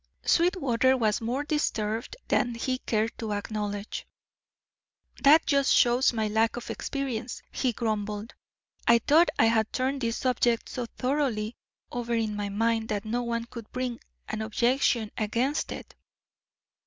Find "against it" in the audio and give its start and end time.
15.19-15.93